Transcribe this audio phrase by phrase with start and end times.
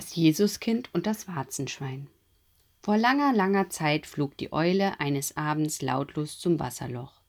[0.00, 2.06] Das Jesuskind und das Warzenschwein.
[2.80, 7.20] Vor langer, langer Zeit flog die Eule eines Abends lautlos zum Wasserloch,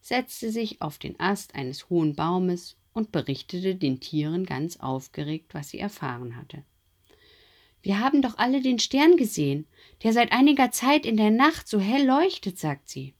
[0.00, 5.70] setzte sich auf den Ast eines hohen Baumes und berichtete den Tieren ganz aufgeregt, was
[5.70, 6.62] sie erfahren hatte.
[7.82, 9.66] Wir haben doch alle den Stern gesehen,
[10.04, 13.12] der seit einiger Zeit in der Nacht so hell leuchtet, sagt sie.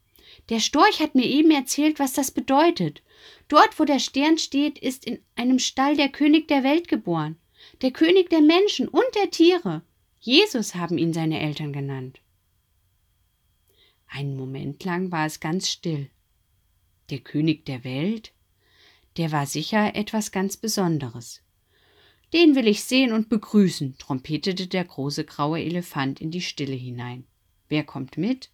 [0.51, 3.03] Der Storch hat mir eben erzählt, was das bedeutet.
[3.49, 7.40] Dort, wo der Stern steht, ist in einem Stall der König der Welt geboren,
[7.83, 9.83] der König der Menschen und der Tiere.
[10.21, 12.21] Jesus haben ihn seine Eltern genannt.
[14.07, 16.11] Einen Moment lang war es ganz still.
[17.11, 18.33] Der König der Welt?
[19.17, 21.43] Der war sicher etwas ganz Besonderes.
[22.33, 27.25] Den will ich sehen und begrüßen, trompetete der große graue Elefant in die Stille hinein.
[27.69, 28.51] Wer kommt mit?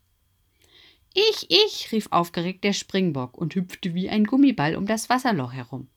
[1.14, 5.88] Ich, ich, rief aufgeregt der Springbock und hüpfte wie ein Gummiball um das Wasserloch herum.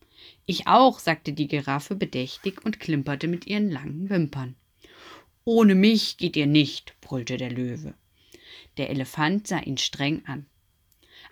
[0.45, 4.55] Ich auch, sagte die Giraffe bedächtig und klimperte mit ihren langen Wimpern.
[5.45, 7.93] Ohne mich geht ihr nicht, brüllte der Löwe.
[8.77, 10.45] Der Elefant sah ihn streng an.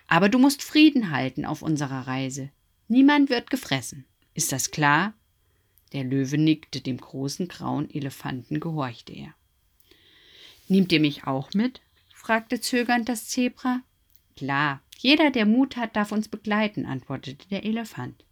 [0.06, 2.50] Aber du musst Frieden halten auf unserer Reise.
[2.88, 4.06] Niemand wird gefressen.
[4.34, 5.14] Ist das klar?
[5.92, 9.34] Der Löwe nickte, dem großen grauen Elefanten gehorchte er.
[10.68, 11.80] Nehmt ihr mich auch mit?
[12.14, 13.82] fragte zögernd das Zebra.
[14.36, 18.24] Klar, jeder, der Mut hat, darf uns begleiten, antwortete der Elefant.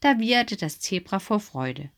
[0.00, 1.90] Da wieherte das Zebra vor Freude.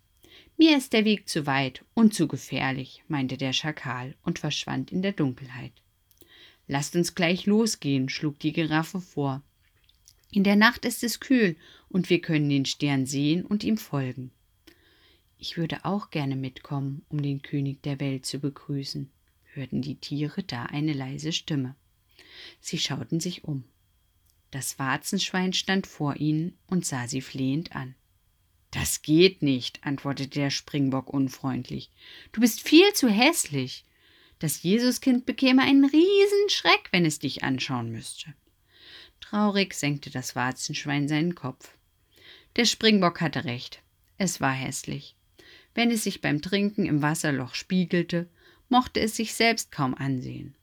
[0.57, 5.03] Mir ist der Weg zu weit und zu gefährlich, meinte der Schakal und verschwand in
[5.03, 5.73] der Dunkelheit.
[6.69, 9.43] Lasst uns gleich losgehen, schlug die Giraffe vor.
[10.31, 11.57] In der Nacht ist es kühl
[11.89, 14.31] und wir können den Stern sehen und ihm folgen.
[15.37, 19.11] Ich würde auch gerne mitkommen, um den König der Welt zu begrüßen,
[19.55, 21.75] hörten die Tiere da eine leise Stimme.
[22.61, 23.65] Sie schauten sich um.
[24.53, 27.95] Das Warzenschwein stand vor ihnen und sah sie flehend an.
[28.71, 31.91] Das geht nicht, antwortete der Springbock unfreundlich.
[32.33, 33.87] Du bist viel zu hässlich.
[34.39, 38.35] Das Jesuskind bekäme einen Riesenschreck, wenn es dich anschauen müsste.
[39.21, 41.75] Traurig senkte das Warzenschwein seinen Kopf.
[42.57, 43.83] Der Springbock hatte recht.
[44.19, 45.17] Es war hässlich.
[45.75, 48.29] Wenn es sich beim Trinken im Wasserloch spiegelte,
[48.69, 50.55] mochte es sich selbst kaum ansehen.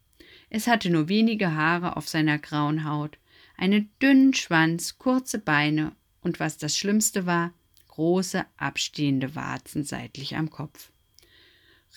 [0.51, 3.17] Es hatte nur wenige Haare auf seiner grauen Haut,
[3.59, 7.53] einen dünnen Schwanz, kurze Beine und was das Schlimmste war,
[7.89, 10.91] große, abstehende Warzen seitlich am Kopf.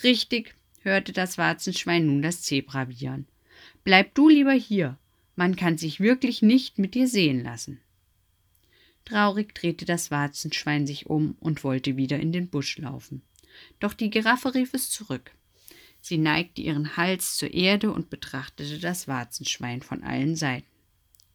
[0.02, 3.26] Richtig, hörte das Warzenschwein nun das Zebra wiehern.
[3.84, 4.98] Bleib du lieber hier,
[5.36, 7.80] man kann sich wirklich nicht mit dir sehen lassen.
[9.04, 13.22] Traurig drehte das Warzenschwein sich um und wollte wieder in den Busch laufen.
[13.78, 15.32] Doch die Giraffe rief es zurück.
[16.00, 20.71] Sie neigte ihren Hals zur Erde und betrachtete das Warzenschwein von allen Seiten.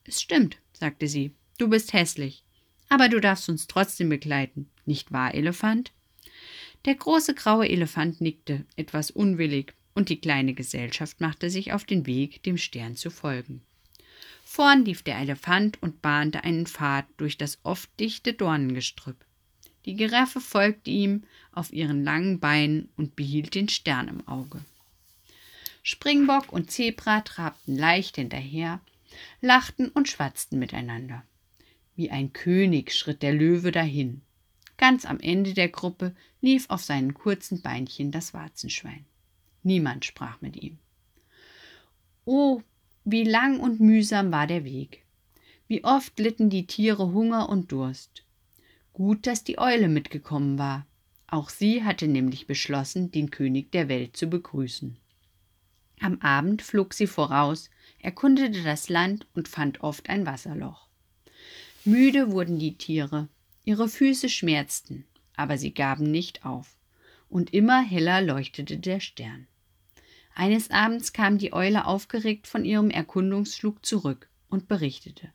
[0.08, 2.44] Es stimmt, sagte sie, du bist hässlich,
[2.88, 5.92] aber du darfst uns trotzdem begleiten, nicht wahr, Elefant?
[6.86, 12.06] Der große graue Elefant nickte, etwas unwillig, und die kleine Gesellschaft machte sich auf den
[12.06, 13.64] Weg, dem Stern zu folgen.
[14.44, 19.18] Vorn lief der Elefant und bahnte einen Pfad durch das oft dichte Dornengestrüpp.
[19.86, 24.64] Die Giraffe folgte ihm auf ihren langen Beinen und behielt den Stern im Auge.
[25.84, 28.80] Springbock und Zebra trabten leicht hinterher,
[29.42, 31.24] lachten und schwatzten miteinander.
[31.96, 34.22] Wie ein König schritt der Löwe dahin.
[34.78, 39.06] Ganz am Ende der Gruppe lief auf seinen kurzen Beinchen das Warzenschwein.
[39.64, 40.78] Niemand sprach mit ihm.
[42.26, 42.62] Oh,
[43.04, 45.04] wie lang und mühsam war der Weg.
[45.68, 48.24] Wie oft litten die Tiere Hunger und Durst.
[48.94, 50.86] Gut, dass die Eule mitgekommen war.
[51.28, 54.98] Auch sie hatte nämlich beschlossen, den König der Welt zu begrüßen.
[56.00, 57.70] Am Abend flog sie voraus,
[58.00, 60.88] erkundete das Land und fand oft ein Wasserloch.
[61.86, 63.30] Müde wurden die Tiere,
[63.64, 65.06] ihre Füße schmerzten,
[65.36, 66.78] aber sie gaben nicht auf,
[67.30, 69.48] und immer heller leuchtete der Stern.
[70.36, 75.32] Eines Abends kam die Eule aufgeregt von ihrem Erkundungsflug zurück und berichtete.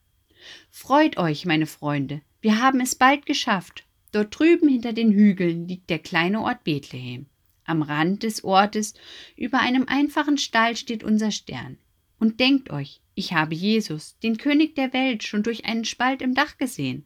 [0.71, 3.85] Freut euch, meine Freunde, wir haben es bald geschafft.
[4.13, 7.27] Dort drüben hinter den Hügeln liegt der kleine Ort Bethlehem.
[7.65, 8.95] Am Rand des Ortes,
[9.37, 11.79] über einem einfachen Stall, steht unser Stern.
[12.19, 16.35] Und denkt euch, ich habe Jesus, den König der Welt, schon durch einen Spalt im
[16.35, 17.05] Dach gesehen.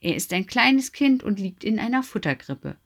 [0.00, 2.76] Er ist ein kleines Kind und liegt in einer Futtergrippe.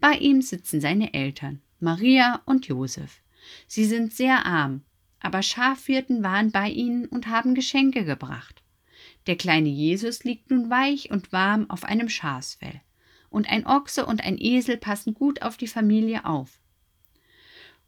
[0.00, 3.20] Bei ihm sitzen seine Eltern, Maria und Josef.
[3.66, 4.82] Sie sind sehr arm,
[5.20, 8.62] aber Schafhirten waren bei ihnen und haben Geschenke gebracht.
[9.26, 12.80] Der kleine Jesus liegt nun weich und warm auf einem Schafsfell,
[13.32, 16.58] und ein Ochse und ein Esel passen gut auf die Familie auf.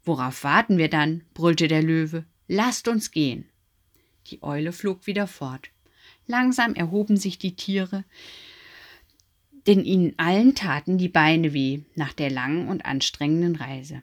[0.03, 1.23] Worauf warten wir dann?
[1.33, 2.25] brüllte der Löwe.
[2.47, 3.45] Lasst uns gehen.
[4.27, 5.69] Die Eule flog wieder fort.
[6.27, 8.03] Langsam erhoben sich die Tiere,
[9.67, 14.01] denn ihnen allen taten die Beine weh nach der langen und anstrengenden Reise.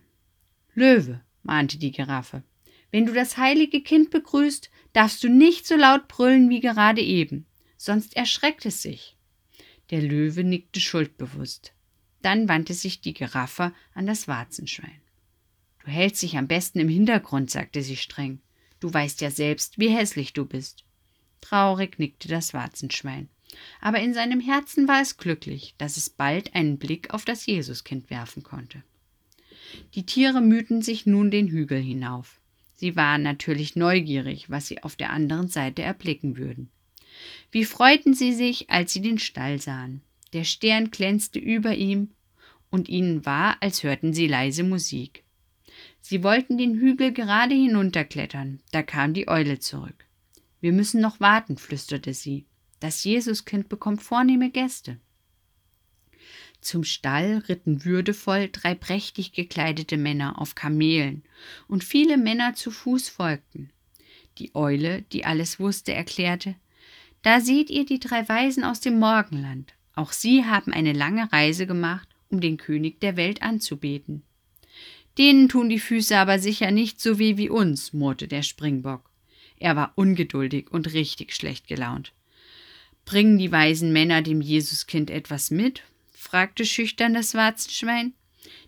[0.74, 2.42] Löwe, mahnte die Giraffe,
[2.90, 7.46] wenn du das heilige Kind begrüßt, darfst du nicht so laut brüllen wie gerade eben,
[7.76, 9.16] sonst erschreckt es sich.
[9.92, 11.74] Der Löwe nickte schuldbewusst.
[12.22, 15.02] Dann wandte sich die Giraffe an das Warzenschwein.
[15.84, 18.40] Du hältst dich am besten im Hintergrund, sagte sie streng.
[18.80, 20.84] Du weißt ja selbst, wie hässlich du bist.
[21.42, 23.28] Traurig nickte das Warzenschwein.
[23.82, 28.08] Aber in seinem Herzen war es glücklich, dass es bald einen Blick auf das Jesuskind
[28.08, 28.82] werfen konnte.
[29.94, 32.40] Die Tiere mühten sich nun den Hügel hinauf.
[32.76, 36.70] Sie waren natürlich neugierig, was sie auf der anderen Seite erblicken würden.
[37.50, 40.02] Wie freuten sie sich, als sie den Stall sahen.
[40.32, 42.10] Der Stern glänzte über ihm,
[42.70, 45.24] und ihnen war, als hörten sie leise Musik.
[46.00, 50.06] Sie wollten den Hügel gerade hinunterklettern, da kam die Eule zurück.
[50.60, 52.46] Wir müssen noch warten, flüsterte sie.
[52.80, 54.98] Das Jesuskind bekommt vornehme Gäste.
[56.60, 61.24] Zum Stall ritten würdevoll drei prächtig gekleidete Männer auf Kamelen,
[61.68, 63.70] und viele Männer zu Fuß folgten.
[64.38, 66.54] Die Eule, die alles wusste, erklärte
[67.22, 69.74] Da seht ihr die drei Weisen aus dem Morgenland.
[69.94, 74.22] Auch sie haben eine lange Reise gemacht, um den König der Welt anzubeten.
[75.18, 79.10] Denen tun die Füße aber sicher nicht so weh wie uns, murrte der Springbock.
[79.58, 82.12] Er war ungeduldig und richtig schlecht gelaunt.
[83.04, 85.82] Bringen die weisen Männer dem Jesuskind etwas mit?
[86.12, 88.14] fragte schüchtern das Warzenschwein.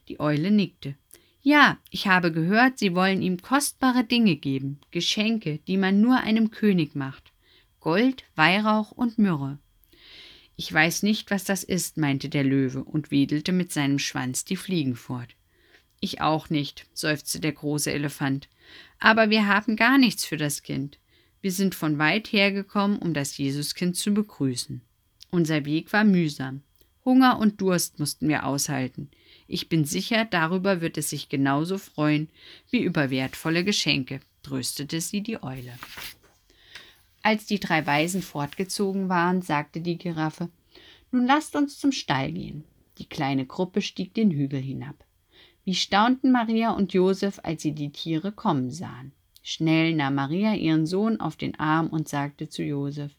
[0.08, 0.96] Die Eule nickte.
[1.42, 6.50] Ja, ich habe gehört, sie wollen ihm kostbare Dinge geben, Geschenke, die man nur einem
[6.50, 7.33] König macht.
[7.84, 9.58] Gold, Weihrauch und Myrrhe.
[10.56, 14.56] Ich weiß nicht, was das ist, meinte der Löwe und wedelte mit seinem Schwanz die
[14.56, 15.36] Fliegen fort.
[16.00, 18.48] Ich auch nicht, seufzte der große Elefant.
[19.00, 20.98] Aber wir haben gar nichts für das Kind.
[21.42, 24.80] Wir sind von weit hergekommen, um das Jesuskind zu begrüßen.
[25.30, 26.62] Unser Weg war mühsam.
[27.04, 29.10] Hunger und Durst mussten wir aushalten.
[29.46, 32.30] Ich bin sicher, darüber wird es sich genauso freuen
[32.70, 35.78] wie über wertvolle Geschenke, tröstete sie die Eule.
[37.26, 40.50] Als die drei Weisen fortgezogen waren, sagte die Giraffe
[41.10, 42.64] Nun lasst uns zum Stall gehen.
[42.98, 45.06] Die kleine Gruppe stieg den Hügel hinab.
[45.64, 49.12] Wie staunten Maria und Josef, als sie die Tiere kommen sahen.
[49.42, 53.16] Schnell nahm Maria ihren Sohn auf den Arm und sagte zu Josef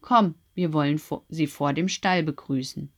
[0.00, 2.92] Komm, wir wollen sie vor dem Stall begrüßen.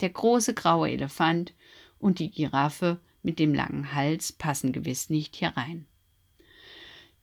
[0.00, 1.52] Der große graue Elefant
[1.98, 5.84] und die Giraffe mit dem langen Hals passen gewiss nicht hier rein.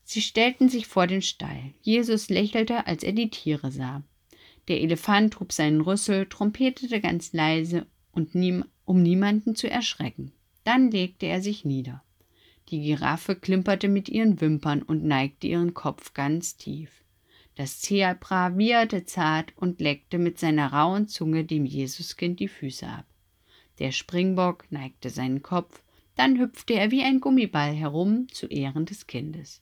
[0.07, 1.73] Sie stellten sich vor den Stall.
[1.81, 4.03] Jesus lächelte, als er die Tiere sah.
[4.67, 10.31] Der Elefant hob seinen Rüssel, trompetete ganz leise und niem, um niemanden zu erschrecken.
[10.63, 12.03] Dann legte er sich nieder.
[12.69, 17.03] Die Giraffe klimperte mit ihren Wimpern und neigte ihren Kopf ganz tief.
[17.55, 23.05] Das Zebra wieherte zart und leckte mit seiner rauen Zunge dem Jesuskind die Füße ab.
[23.79, 25.81] Der Springbock neigte seinen Kopf,
[26.15, 29.61] dann hüpfte er wie ein Gummiball herum zu Ehren des Kindes.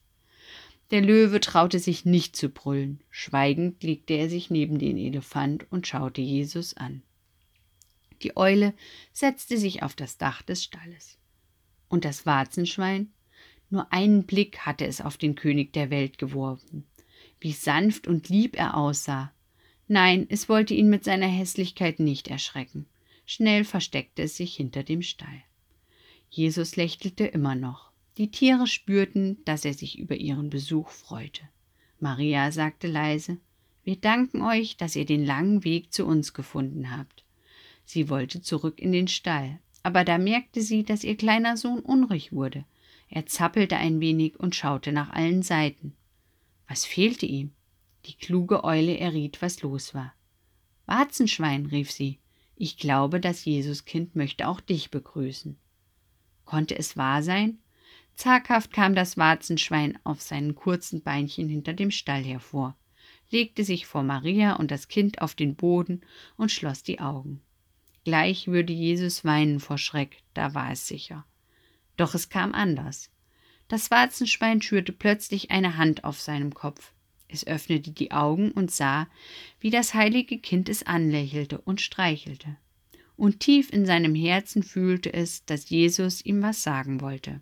[0.91, 3.01] Der Löwe traute sich nicht zu brüllen.
[3.09, 7.01] Schweigend legte er sich neben den Elefant und schaute Jesus an.
[8.21, 8.73] Die Eule
[9.11, 11.17] setzte sich auf das Dach des Stalles.
[11.89, 13.11] Und das Warzenschwein?
[13.69, 16.85] Nur einen Blick hatte es auf den König der Welt geworfen.
[17.39, 19.33] Wie sanft und lieb er aussah.
[19.87, 22.85] Nein, es wollte ihn mit seiner Hässlichkeit nicht erschrecken.
[23.25, 25.43] Schnell versteckte es sich hinter dem Stall.
[26.29, 27.92] Jesus lächelte immer noch.
[28.17, 31.41] Die Tiere spürten, dass er sich über ihren Besuch freute.
[31.99, 33.37] Maria sagte leise
[33.83, 37.23] Wir danken euch, dass ihr den langen Weg zu uns gefunden habt.
[37.85, 42.31] Sie wollte zurück in den Stall, aber da merkte sie, dass ihr kleiner Sohn unruhig
[42.31, 42.65] wurde.
[43.09, 45.93] Er zappelte ein wenig und schaute nach allen Seiten.
[46.67, 47.51] Was fehlte ihm?
[48.05, 50.13] Die kluge Eule erriet, was los war.
[50.85, 52.19] Warzenschwein, rief sie,
[52.55, 55.57] ich glaube, das Jesuskind möchte auch dich begrüßen.
[56.45, 57.57] Konnte es wahr sein?
[58.15, 62.77] Zaghaft kam das Warzenschwein auf seinen kurzen Beinchen hinter dem Stall hervor,
[63.31, 66.01] legte sich vor Maria und das Kind auf den Boden
[66.37, 67.41] und schloss die Augen.
[68.05, 71.25] Gleich würde Jesus weinen vor Schreck, da war es sicher.
[71.97, 73.09] Doch es kam anders.
[73.67, 76.91] Das Warzenschwein schürte plötzlich eine Hand auf seinem Kopf.
[77.27, 79.07] Es öffnete die Augen und sah,
[79.59, 82.57] wie das heilige Kind es anlächelte und streichelte.
[83.15, 87.41] Und tief in seinem Herzen fühlte es, dass Jesus ihm was sagen wollte.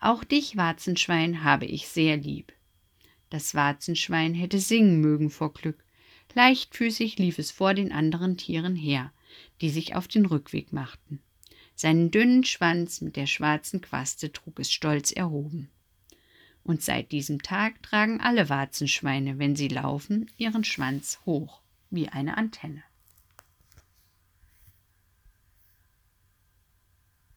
[0.00, 2.52] Auch dich, Warzenschwein, habe ich sehr lieb.
[3.30, 5.84] Das Warzenschwein hätte singen mögen vor Glück.
[6.34, 9.12] Leichtfüßig lief es vor den anderen Tieren her,
[9.60, 11.20] die sich auf den Rückweg machten.
[11.74, 15.70] Seinen dünnen Schwanz mit der schwarzen Quaste trug es stolz erhoben.
[16.62, 21.60] Und seit diesem Tag tragen alle Warzenschweine, wenn sie laufen, ihren Schwanz hoch
[21.90, 22.82] wie eine Antenne.